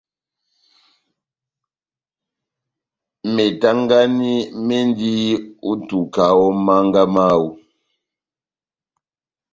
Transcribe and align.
Metangani 3.33 4.33
mendi 4.67 5.13
ó 5.69 5.71
ituka 5.77 6.23
ó 6.43 6.45
mánga 6.65 7.03
mawú. 7.13 7.47